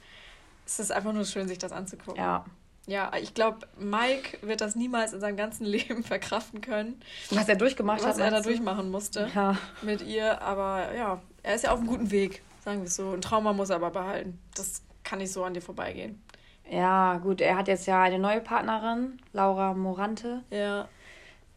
[0.67, 2.21] Es ist einfach nur schön, sich das anzugucken.
[2.21, 2.45] Ja.
[2.89, 7.01] Ja, ich glaube, Mike wird das niemals in seinem ganzen Leben verkraften können.
[7.31, 8.15] Was er durchgemacht was hat.
[8.15, 9.57] Was er da durchmachen musste ja.
[9.83, 10.43] mit ihr.
[10.43, 13.13] Aber ja, er ist ja auf einem guten Weg, sagen wir es so.
[13.13, 14.41] Ein Trauma muss er aber behalten.
[14.57, 16.21] Das kann nicht so an dir vorbeigehen.
[16.69, 20.43] Ja, gut, er hat jetzt ja eine neue Partnerin, Laura Morante.
[20.51, 20.89] Ja.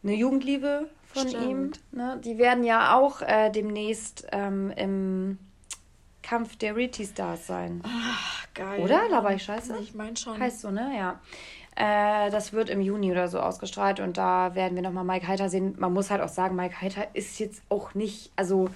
[0.04, 1.44] Eine Jugendliebe von Stimmt.
[1.44, 1.72] ihm.
[1.90, 2.20] Ne?
[2.22, 5.38] Die werden ja auch äh, demnächst ähm, im
[6.24, 7.82] Kampf der Reality Stars sein.
[7.84, 8.80] Ach, geil.
[8.80, 9.08] Oder?
[9.08, 9.76] Laber ich scheiße?
[9.80, 10.38] Ich meine schon.
[10.38, 10.90] Heißt so, ne?
[10.96, 11.20] Ja.
[11.76, 15.48] Äh, das wird im Juni oder so ausgestrahlt und da werden wir nochmal Mike Heiter
[15.48, 15.74] sehen.
[15.78, 18.70] Man muss halt auch sagen, Mike Heiter ist jetzt auch nicht, also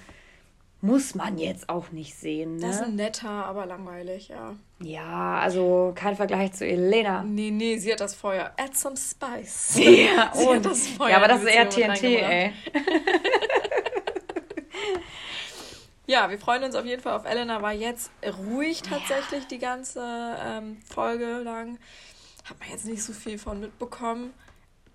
[0.80, 2.56] muss man jetzt auch nicht sehen.
[2.56, 2.66] Ne?
[2.66, 4.54] Das ist ein netter, aber langweilig, ja.
[4.80, 7.22] Ja, also kein Vergleich zu Elena.
[7.24, 8.52] Nee, nee, sie hat das Feuer.
[8.56, 9.76] Add some spice.
[9.78, 11.10] Ja, sie und, hat das Feuer.
[11.10, 12.52] Ja, aber das ist eher TNT, ey.
[16.08, 17.60] Ja, wir freuen uns auf jeden Fall auf Elena.
[17.60, 19.48] War jetzt ruhig tatsächlich ja.
[19.50, 20.02] die ganze
[20.42, 21.78] ähm, Folge lang.
[22.48, 24.32] Hat man jetzt nicht so viel von mitbekommen,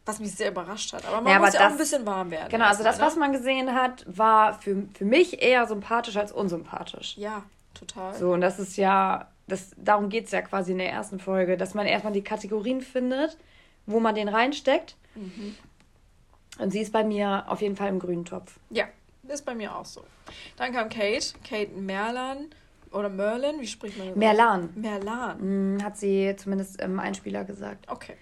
[0.08, 1.06] was mich sehr überrascht hat.
[1.06, 2.50] Aber man ja, muss aber ja das, auch ein bisschen warm werden.
[2.50, 3.06] Genau, also das, ne?
[3.06, 7.16] was man gesehen hat, war für, für mich eher sympathisch als unsympathisch.
[7.16, 7.44] Ja,
[7.76, 8.16] total.
[8.16, 11.58] So, und das ist ja, das, darum geht es ja quasi in der ersten Folge,
[11.58, 13.38] dass man erstmal die Kategorien findet,
[13.86, 14.96] wo man den reinsteckt.
[15.14, 15.56] Mhm.
[16.58, 18.58] Und sie ist bei mir auf jeden Fall im grünen Topf.
[18.72, 18.86] Ja,
[19.30, 20.04] ist bei mir auch so.
[20.58, 22.50] Dann kam Kate, Kate Merlan
[22.92, 24.18] oder Merlin, wie spricht man das?
[24.18, 24.70] Merlan.
[24.76, 25.76] Merlan.
[25.78, 27.90] Mm, hat sie zumindest im Einspieler gesagt.
[27.90, 28.16] Okay.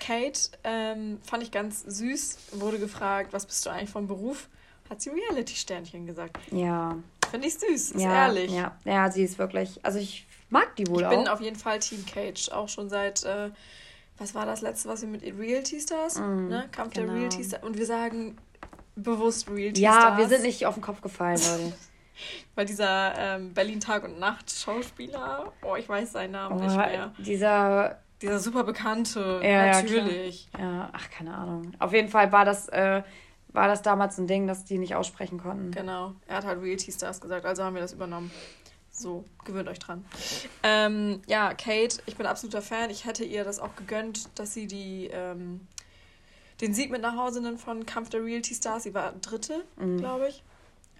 [0.00, 4.48] Kate ähm, fand ich ganz süß, wurde gefragt, was bist du eigentlich vom Beruf?
[4.88, 6.38] Hat sie Reality-Sternchen gesagt.
[6.50, 6.96] Ja.
[7.30, 8.50] Finde ich süß, ist ja, ehrlich.
[8.50, 8.76] Ja.
[8.84, 11.12] ja, sie ist wirklich, also ich mag die wohl ich auch.
[11.12, 13.50] Ich bin auf jeden Fall Team Cage, auch schon seit, äh,
[14.18, 16.68] was war das letzte, was wir mit Reality Stars, mm, ne?
[16.72, 17.06] Kampf genau.
[17.06, 17.62] der Reality Stars.
[17.62, 18.36] Und wir sagen
[19.02, 20.12] bewusst Reality ja, Stars.
[20.12, 21.72] Ja, wir sind nicht auf den Kopf gefallen, Leute.
[22.54, 26.76] Weil dieser ähm, Berlin Tag und Nacht Schauspieler, oh, ich weiß seinen Namen oh, nicht
[26.76, 27.14] mehr.
[27.18, 30.50] Dieser dieser super bekannte, ja, natürlich.
[30.52, 31.72] Ja, ja, ach keine Ahnung.
[31.78, 33.02] Auf jeden Fall war das äh,
[33.52, 35.70] war das damals ein Ding, dass die nicht aussprechen konnten.
[35.70, 36.14] Genau.
[36.26, 38.30] Er hat halt Reality Stars gesagt, also haben wir das übernommen.
[38.90, 40.04] So, gewöhnt euch dran.
[40.62, 42.90] Ähm, ja, Kate, ich bin absoluter Fan.
[42.90, 45.66] Ich hätte ihr das auch gegönnt, dass sie die ähm,
[46.60, 48.84] den Sieg mit nach Hause nimmt von Kampf der Reality Stars.
[48.84, 49.98] Sie war dritte, mhm.
[49.98, 50.42] glaube ich.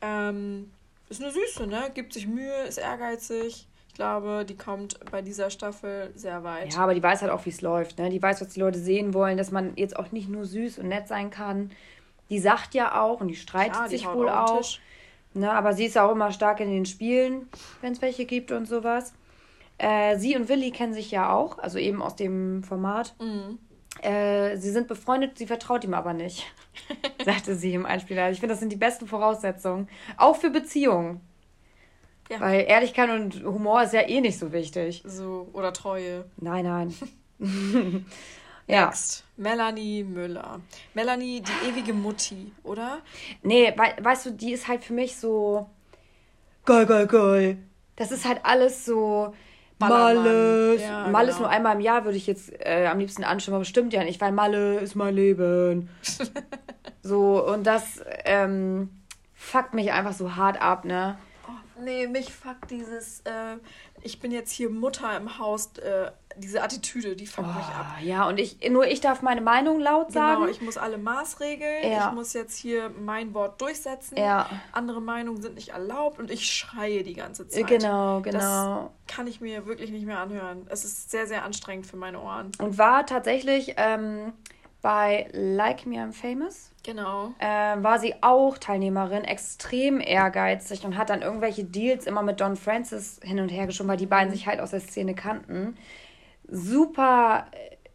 [0.02, 0.70] Ähm,
[1.08, 1.90] ist eine Süße, ne?
[1.92, 3.66] Gibt sich Mühe, ist ehrgeizig.
[3.88, 6.74] Ich glaube, die kommt bei dieser Staffel sehr weit.
[6.74, 7.98] Ja, aber die weiß halt auch, wie es läuft.
[7.98, 8.08] Ne?
[8.08, 10.88] Die weiß, was die Leute sehen wollen, dass man jetzt auch nicht nur süß und
[10.88, 11.72] nett sein kann.
[12.30, 14.62] Die sagt ja auch und die streitet ja, die sich wohl auch.
[15.34, 15.50] Ne?
[15.50, 17.48] Aber sie ist auch immer stark in den Spielen,
[17.80, 19.12] wenn es welche gibt und sowas.
[19.78, 23.14] Äh, sie und Willi kennen sich ja auch, also eben aus dem Format.
[23.20, 23.58] Mhm.
[24.02, 26.46] Äh, sie sind befreundet, sie vertraut ihm aber nicht,
[27.24, 28.30] sagte sie im Einspieler.
[28.30, 29.88] Ich finde, das sind die besten Voraussetzungen.
[30.16, 31.20] Auch für Beziehungen.
[32.30, 32.40] Ja.
[32.40, 35.02] Weil Ehrlichkeit und Humor ist ja eh nicht so wichtig.
[35.04, 36.24] So, oder Treue.
[36.36, 36.94] Nein, nein.
[38.66, 38.86] ja.
[38.86, 39.24] Next.
[39.36, 40.60] Melanie Müller.
[40.94, 43.00] Melanie, die ewige Mutti, oder?
[43.42, 45.68] Nee, we weißt du, die ist halt für mich so.
[46.64, 47.58] Geil, geil, geil.
[47.96, 49.34] Das ist halt alles so
[49.80, 50.76] Malle.
[50.80, 51.36] Ja, Malle genau.
[51.36, 54.04] ist nur einmal im Jahr, würde ich jetzt äh, am liebsten anschauen, aber bestimmt ja
[54.04, 55.88] nicht, weil Malle ist mein Leben.
[57.02, 58.90] so, und das ähm,
[59.34, 61.16] fuckt mich einfach so hart ab, ne?
[61.80, 63.56] Oh, nee, mich fuckt dieses, äh,
[64.02, 67.96] ich bin jetzt hier Mutter im Haus, äh, diese Attitüde, die fuckt oh, mich ab.
[68.02, 70.40] Ja, und ich, nur ich darf meine Meinung laut genau, sagen.
[70.42, 71.90] Genau, ich muss alle maßregeln.
[71.90, 72.08] Ja.
[72.08, 74.16] Ich muss jetzt hier mein Wort durchsetzen.
[74.16, 74.48] Ja.
[74.72, 77.66] Andere Meinungen sind nicht erlaubt und ich schreie die ganze Zeit.
[77.66, 78.92] Genau, genau.
[79.06, 80.66] Das kann ich mir wirklich nicht mehr anhören.
[80.68, 82.52] Es ist sehr, sehr anstrengend für meine Ohren.
[82.58, 84.32] Und war tatsächlich ähm,
[84.82, 86.69] bei Like Me I'm Famous.
[86.82, 87.32] Genau.
[87.38, 87.46] Äh,
[87.82, 93.20] war sie auch Teilnehmerin, extrem ehrgeizig und hat dann irgendwelche Deals immer mit Don Francis
[93.22, 94.34] hin und her geschoben, weil die beiden mhm.
[94.34, 95.76] sich halt aus der Szene kannten
[96.50, 97.46] super.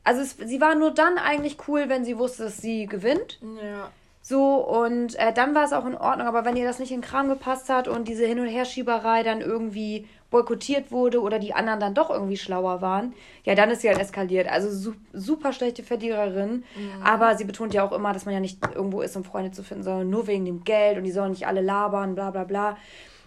[0.04, 3.40] Also es, sie war nur dann eigentlich cool, wenn sie wusste, dass sie gewinnt.
[3.42, 3.90] Ja.
[4.22, 6.28] So, und äh, dann war es auch in Ordnung.
[6.28, 9.24] Aber wenn ihr das nicht in den Kram gepasst hat und diese Hin- und Herschieberei
[9.24, 13.82] dann irgendwie boykottiert wurde oder die anderen dann doch irgendwie schlauer waren, ja, dann ist
[13.82, 14.48] sie halt eskaliert.
[14.48, 16.64] Also su super schlechte Verdiererin.
[16.76, 17.04] Mhm.
[17.04, 19.64] Aber sie betont ja auch immer, dass man ja nicht irgendwo ist, um Freunde zu
[19.64, 22.78] finden, sondern nur wegen dem Geld und die sollen nicht alle labern, bla bla bla.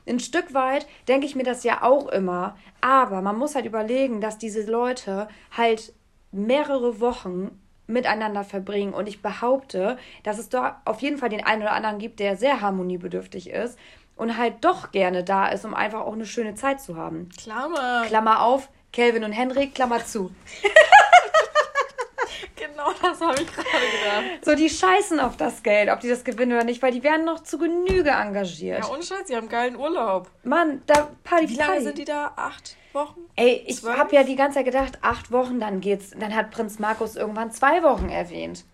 [0.07, 2.57] Ein Stück weit denke ich mir das ja auch immer.
[2.81, 5.93] Aber man muss halt überlegen, dass diese Leute halt
[6.33, 8.95] mehrere Wochen miteinander verbringen.
[8.95, 12.37] Und ich behaupte, dass es da auf jeden Fall den einen oder anderen gibt, der
[12.37, 13.79] sehr harmoniebedürftig ist
[14.19, 17.29] und halt doch gerne da ist, um einfach auch eine schöne Zeit zu haben.
[17.41, 18.05] Klammer.
[18.07, 20.31] Klammer auf, Kelvin und Henrik, Klammer zu.
[22.57, 24.45] genau das habe ich gerade gedacht.
[24.45, 27.25] So, die scheißen auf das Geld, ob die das gewinnen oder nicht, weil die werden
[27.25, 28.85] noch zu Genüge engagiert.
[28.85, 30.29] Ja, ohne Scheiß, die haben geilen Urlaub.
[30.43, 31.85] Mann, da Party, Wie lange Party.
[31.85, 32.33] sind die da?
[32.37, 32.77] Acht?
[32.93, 33.21] Wochen?
[33.37, 36.11] Ey, ich habe ja die ganze Zeit gedacht, acht Wochen, dann geht's.
[36.19, 38.65] Dann hat Prinz Markus irgendwann zwei Wochen erwähnt.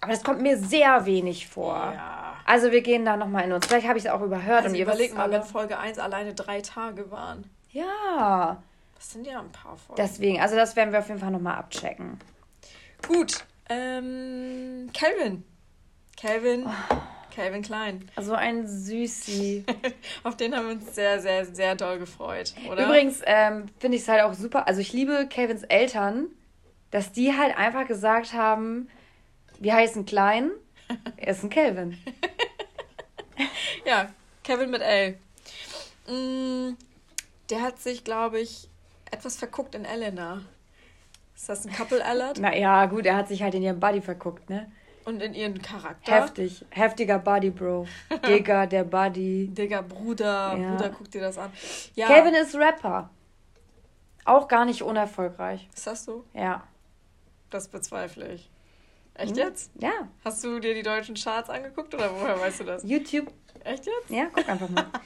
[0.00, 1.92] Aber das kommt mir sehr wenig vor.
[1.94, 2.29] Ja.
[2.50, 3.64] Also wir gehen da nochmal in uns.
[3.64, 4.64] Vielleicht habe ich es auch überhört.
[4.64, 7.48] Also und überleg mal, wenn Folge 1 alleine drei Tage waren.
[7.70, 8.60] Ja.
[8.96, 10.02] Das sind ja ein paar Folgen.
[10.02, 12.18] Deswegen, also das werden wir auf jeden Fall nochmal abchecken.
[13.06, 13.44] Gut.
[13.68, 15.44] Ähm, Calvin.
[16.20, 16.66] Calvin.
[16.66, 16.96] Oh.
[17.32, 18.10] Calvin Klein.
[18.16, 19.64] Also ein Süßi.
[20.24, 22.86] Auf den haben wir uns sehr, sehr, sehr doll gefreut, oder?
[22.86, 24.66] Übrigens ähm, finde ich es halt auch super.
[24.66, 26.26] Also ich liebe Calvins Eltern,
[26.90, 28.88] dass die halt einfach gesagt haben,
[29.60, 30.50] wir heißen Klein,
[31.16, 31.96] er ist ein Calvin.
[33.84, 34.10] ja,
[34.42, 35.18] Kevin mit L.
[36.06, 36.76] Mm,
[37.50, 38.68] der hat sich, glaube ich,
[39.10, 40.42] etwas verguckt in Elena.
[41.34, 42.38] Ist das ein Couple Alert?
[42.38, 44.70] Naja, gut, er hat sich halt in ihren Buddy verguckt, ne?
[45.06, 46.12] Und in ihren Charakter.
[46.12, 46.64] Heftig.
[46.70, 47.86] Heftiger Buddy, Bro.
[48.26, 49.48] Digga, der Buddy.
[49.48, 50.56] Digga, Bruder.
[50.56, 50.70] Ja.
[50.70, 51.50] Bruder, guck dir das an.
[51.94, 52.08] Ja.
[52.08, 53.08] Kevin ist Rapper.
[54.26, 55.66] Auch gar nicht unerfolgreich.
[55.74, 56.24] Ist das so?
[56.34, 56.62] Ja.
[57.48, 58.49] Das bezweifle ich.
[59.20, 59.44] Echt hm?
[59.44, 59.70] jetzt?
[59.78, 60.08] Ja.
[60.24, 62.82] Hast du dir die deutschen Charts angeguckt oder woher weißt du das?
[62.84, 63.26] YouTube.
[63.64, 64.08] Echt jetzt?
[64.08, 64.86] Ja, guck einfach mal.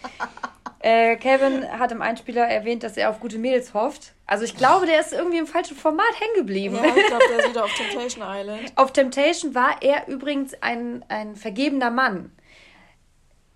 [0.81, 4.13] Äh, Kevin hat im Einspieler erwähnt, dass er auf gute Mädels hofft.
[4.27, 6.75] Also ich glaube, der ist irgendwie im falschen Format hängen geblieben.
[6.75, 8.73] Ja, ich glaube, der ist wieder auf Temptation Island.
[8.77, 12.33] Auf Temptation war er übrigens ein, ein vergebener Mann.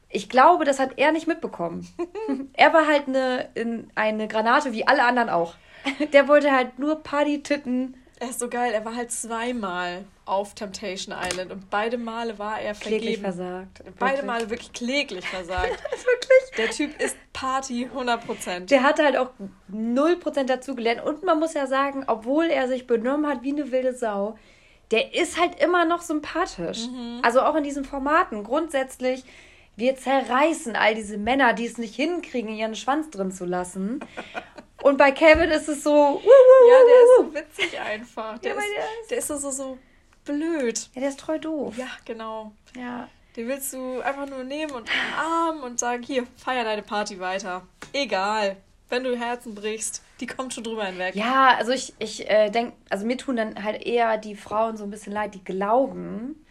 [0.09, 1.87] Ich glaube, das hat er nicht mitbekommen.
[2.55, 3.51] er war halt eine,
[3.95, 5.55] eine Granate wie alle anderen auch.
[6.15, 8.73] Der wollte halt nur Party-Titten er ist so geil.
[8.73, 13.01] Er war halt zweimal auf Temptation Island und beide Male war er vergeben.
[13.01, 13.83] Kläglich versagt.
[13.99, 14.27] Beide wirklich.
[14.27, 15.71] Male wirklich kläglich versagt.
[15.91, 16.57] wirklich?
[16.57, 18.67] Der Typ ist Party 100%.
[18.67, 19.31] Der hat halt auch
[19.73, 21.03] 0% dazugelernt.
[21.05, 24.37] Und man muss ja sagen, obwohl er sich benommen hat wie eine wilde Sau,
[24.91, 26.87] der ist halt immer noch sympathisch.
[26.89, 27.21] Mhm.
[27.23, 28.45] Also auch in diesen Formaten.
[28.45, 29.25] Grundsätzlich,
[29.77, 34.01] wir zerreißen all diese Männer, die es nicht hinkriegen, ihren Schwanz drin zu lassen.
[34.83, 35.91] Und bei Kevin ist es so.
[35.91, 38.39] Wuh, wuh, ja, der ist so witzig einfach.
[38.39, 39.79] Der, ja, ist, der, ist, der ist so, so, so
[40.33, 40.89] blöd.
[40.95, 41.77] Ja, der ist treu doof.
[41.77, 42.53] Ja, genau.
[42.77, 43.09] Ja.
[43.37, 47.63] Den willst du einfach nur nehmen und umarmen und sagen: Hier, feier deine Party weiter.
[47.93, 48.57] Egal.
[48.91, 51.15] Wenn du Herzen brichst, die kommt schon drüber hinweg.
[51.15, 54.85] Ja, also ich, ich äh, denke, also mir tun dann halt eher die Frauen so
[54.85, 56.43] ein bisschen leid, die glauben,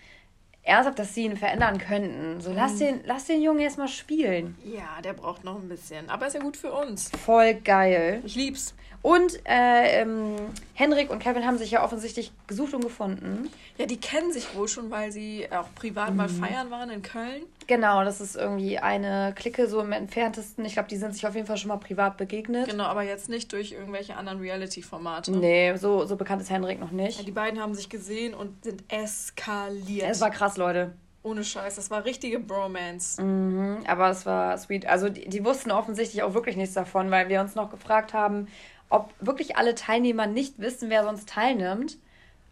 [0.61, 2.39] ernsthaft, dass sie ihn verändern könnten.
[2.39, 2.79] So, lass, mhm.
[2.79, 4.55] den, lass den Jungen erstmal spielen.
[4.63, 6.09] Ja, der braucht noch ein bisschen.
[6.11, 7.09] Aber ist ja gut für uns.
[7.25, 8.21] Voll geil.
[8.23, 8.75] Ich lieb's.
[9.07, 10.35] Und äh, ähm,
[10.73, 13.49] Henrik und Kevin haben sich ja offensichtlich gesucht und gefunden.
[13.77, 16.17] Ja, die kennen sich wohl schon, weil sie auch privat mhm.
[16.17, 17.43] mal feiern waren in Köln.
[17.67, 20.65] Genau, das ist irgendwie eine Clique so im entferntesten.
[20.65, 22.67] Ich glaube, die sind sich auf jeden Fall schon mal privat begegnet.
[22.67, 25.31] Genau, aber jetzt nicht durch irgendwelche anderen Reality-Formate.
[25.31, 27.17] Nee, so, so bekannt ist Henrik noch nicht.
[27.17, 30.09] Ja, die beiden haben sich gesehen und sind eskaliert.
[30.09, 30.91] Es war krass, Leute.
[31.23, 33.21] Ohne Scheiß, das war richtige Bromance.
[33.21, 34.85] Mhm, aber es war sweet.
[34.85, 38.47] Also die, die wussten offensichtlich auch wirklich nichts davon, weil wir uns noch gefragt haben,
[38.89, 41.97] ob wirklich alle Teilnehmer nicht wissen, wer sonst teilnimmt.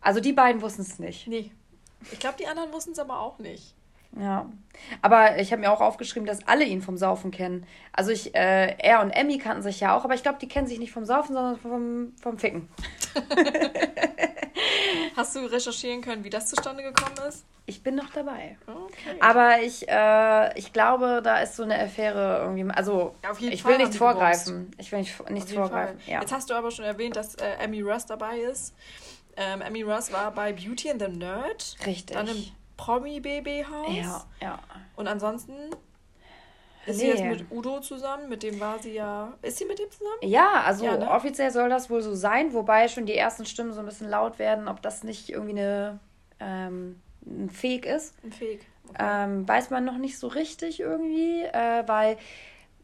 [0.01, 1.27] Also die beiden wussten es nicht.
[1.27, 1.51] Nee.
[2.11, 3.73] Ich glaube, die anderen wussten es aber auch nicht.
[4.17, 4.49] Ja.
[5.01, 7.65] Aber ich habe mir auch aufgeschrieben, dass alle ihn vom Saufen kennen.
[7.91, 10.67] Also ich, äh, er und Emmy kannten sich ja auch, aber ich glaube, die kennen
[10.67, 12.69] sich nicht vom Saufen, sondern vom, vom Ficken.
[15.15, 17.45] Hast du recherchieren können, wie das zustande gekommen ist?
[17.67, 18.57] Ich bin noch dabei.
[18.67, 19.17] Okay.
[19.21, 22.69] Aber ich, äh, ich glaube, da ist so eine Affäre irgendwie.
[22.71, 24.71] Also, ja, ich Fall will nichts vorgreifen.
[24.77, 25.99] Ich will nicht, nichts vorgreifen.
[26.05, 26.21] Ja.
[26.21, 28.75] Jetzt hast du aber schon erwähnt, dass äh, Emmy Russ dabei ist.
[29.35, 31.75] Ähm, Emmy Russ war bei Beauty and the Nerd.
[31.85, 32.15] Richtig.
[32.15, 32.45] Dann im
[32.77, 33.95] Promi-BB-Haus.
[33.95, 34.59] Ja, ja.
[34.95, 35.53] Und ansonsten
[36.85, 37.03] ist nee.
[37.03, 38.29] sie jetzt mit Udo zusammen?
[38.29, 39.33] Mit dem war sie ja.
[39.41, 40.17] Ist sie mit dem zusammen?
[40.21, 41.09] Ja, also ja, ne?
[41.09, 44.39] offiziell soll das wohl so sein, wobei schon die ersten Stimmen so ein bisschen laut
[44.39, 45.99] werden, ob das nicht irgendwie eine
[46.39, 48.13] ähm, ein Fake ist.
[48.23, 48.65] Ein Fake.
[48.89, 48.97] Okay.
[48.99, 52.17] Ähm, weiß man noch nicht so richtig irgendwie, äh, weil,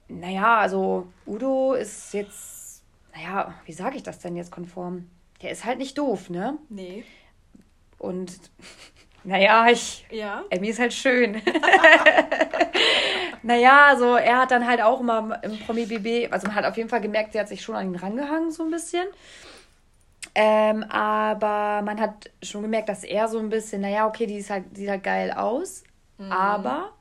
[0.08, 2.84] naja, also Udo ist jetzt,
[3.14, 5.10] naja, wie sage ich das denn jetzt konform?
[5.44, 6.58] Der ist halt nicht doof, ne?
[6.70, 7.04] Nee.
[8.00, 8.40] Und
[9.24, 10.06] Naja, ich.
[10.10, 10.44] Ja.
[10.50, 11.36] Emmy ist halt schön.
[13.44, 16.90] naja, also er hat dann halt auch immer im Promi-BB, also man hat auf jeden
[16.90, 19.06] Fall gemerkt, sie hat sich schon an ihn rangehangen, so ein bisschen.
[20.36, 24.50] Ähm, aber man hat schon gemerkt, dass er so ein bisschen, naja, okay, die ist
[24.50, 25.84] halt, sieht halt geil aus,
[26.18, 26.32] Mhm.
[26.32, 26.92] aber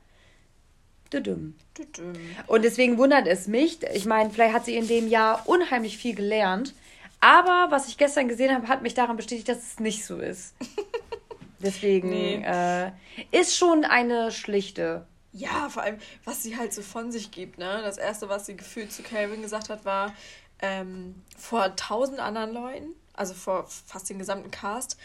[1.13, 1.55] düdüm.
[1.73, 2.13] Tütüm.
[2.47, 3.79] Und deswegen wundert es mich.
[3.93, 6.73] Ich meine, vielleicht hat sie in dem Jahr unheimlich viel gelernt.
[7.21, 10.55] Aber was ich gestern gesehen habe, hat mich daran bestätigt, dass es nicht so ist.
[11.59, 12.43] Deswegen Nee.
[12.43, 12.91] äh,
[13.31, 15.05] ist schon eine schlichte.
[15.33, 17.81] Ja, vor allem, was sie halt so von sich gibt, ne?
[17.83, 20.13] Das erste, was sie gefühlt zu Calvin gesagt hat, war
[20.59, 24.97] ähm, vor tausend anderen Leuten, also vor fast den gesamten Cast,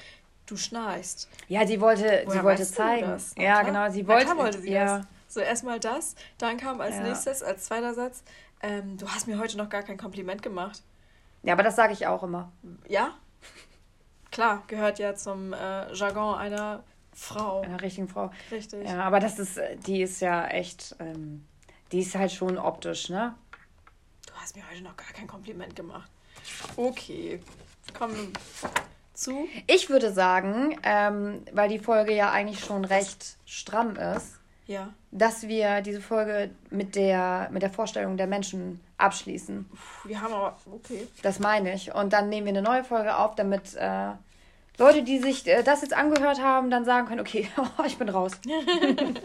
[0.46, 1.28] du schnarchst.
[1.48, 3.06] Ja, sie wollte, Woher sie wollte zeigen.
[3.06, 3.34] das?
[3.36, 3.64] Na Ja, klar.
[3.64, 4.24] genau, sie Na wollte.
[4.24, 4.98] klar wollte sie ja.
[4.98, 5.06] das.
[5.28, 7.02] So, erstmal das, dann kam als Ja.
[7.02, 8.22] nächstes, als zweiter Satz,
[8.62, 10.82] ähm, du hast mir heute noch gar kein Kompliment gemacht.
[11.42, 12.50] ja, aber das sage ich auch immer.
[12.88, 13.14] Ja?
[14.32, 16.82] Klar, gehört ja zum äh, Jargon einer
[17.16, 17.62] Frau.
[17.62, 18.31] Einer richtigen Frau.
[18.50, 18.87] Richtig.
[18.87, 21.44] Ja, aber das ist, die ist ja echt, ähm,
[21.90, 23.35] die ist halt schon optisch, ne?
[24.26, 26.11] Du hast mir heute noch gar kein Kompliment gemacht.
[26.76, 27.40] Okay.
[27.98, 28.33] Kommen
[29.14, 29.48] zu.
[29.66, 34.92] Ich würde sagen, ähm, weil die Folge ja eigentlich schon recht stramm ist, Ja.
[35.11, 39.70] dass wir diese Folge mit der, mit der Vorstellung der Menschen abschließen.
[40.05, 40.59] Wir haben aber.
[40.70, 41.07] Okay.
[41.22, 41.94] Das meine ich.
[41.94, 44.11] Und dann nehmen wir eine neue Folge auf, damit äh,
[44.78, 47.48] Leute, die sich äh, das jetzt angehört haben, dann sagen können, okay,
[47.86, 48.32] ich bin raus.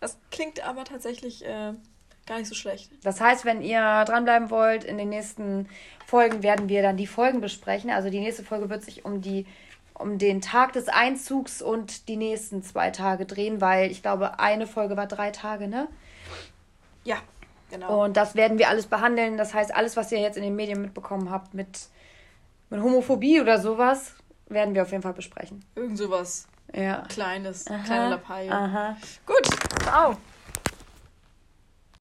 [0.00, 1.72] Das klingt aber tatsächlich äh,
[2.26, 2.90] gar nicht so schlecht.
[3.02, 5.68] Das heißt, wenn ihr dranbleiben wollt, in den nächsten
[6.06, 7.90] Folgen werden wir dann die Folgen besprechen.
[7.90, 9.46] Also die nächste Folge wird sich um die
[9.98, 14.66] um den Tag des Einzugs und die nächsten zwei Tage drehen, weil ich glaube, eine
[14.66, 15.88] Folge war drei Tage, ne?
[17.04, 17.16] Ja,
[17.70, 18.04] genau.
[18.04, 19.36] Und das werden wir alles behandeln.
[19.36, 21.88] Das heißt, alles, was ihr jetzt in den Medien mitbekommen habt mit,
[22.70, 24.14] mit Homophobie oder sowas,
[24.48, 25.64] werden wir auf jeden Fall besprechen.
[25.74, 27.02] Irgend sowas Ja.
[27.08, 28.50] Kleines, Aha, kleine Lappalie.
[28.52, 28.96] Aha.
[29.26, 29.48] Gut.
[29.92, 30.16] Au.